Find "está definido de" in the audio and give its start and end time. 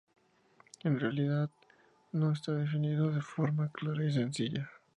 2.31-3.21